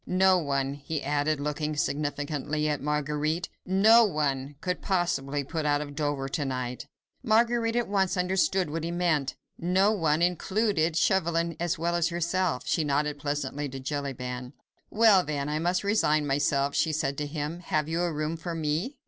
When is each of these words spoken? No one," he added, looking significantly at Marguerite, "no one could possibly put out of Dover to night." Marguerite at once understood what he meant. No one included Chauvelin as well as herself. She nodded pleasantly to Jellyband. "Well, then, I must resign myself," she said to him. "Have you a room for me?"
No 0.07 0.39
one," 0.39 0.73
he 0.73 1.03
added, 1.03 1.39
looking 1.39 1.75
significantly 1.77 2.67
at 2.67 2.81
Marguerite, 2.81 3.49
"no 3.67 4.03
one 4.03 4.55
could 4.59 4.81
possibly 4.81 5.43
put 5.43 5.63
out 5.63 5.79
of 5.79 5.93
Dover 5.93 6.27
to 6.27 6.43
night." 6.43 6.87
Marguerite 7.21 7.75
at 7.75 7.87
once 7.87 8.17
understood 8.17 8.71
what 8.71 8.83
he 8.83 8.89
meant. 8.89 9.35
No 9.59 9.91
one 9.91 10.23
included 10.23 10.95
Chauvelin 10.97 11.55
as 11.59 11.77
well 11.77 11.93
as 11.95 12.07
herself. 12.07 12.63
She 12.65 12.83
nodded 12.83 13.19
pleasantly 13.19 13.69
to 13.69 13.79
Jellyband. 13.79 14.53
"Well, 14.89 15.23
then, 15.23 15.47
I 15.47 15.59
must 15.59 15.83
resign 15.83 16.25
myself," 16.25 16.73
she 16.73 16.91
said 16.91 17.15
to 17.19 17.27
him. 17.27 17.59
"Have 17.59 17.87
you 17.87 18.01
a 18.01 18.11
room 18.11 18.37
for 18.37 18.55
me?" 18.55 18.97